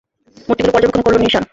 মূর্তিগুলো 0.47 0.73
পর্যবেক্ষণ 0.73 1.01
করল 1.05 1.17
নিসান। 1.17 1.43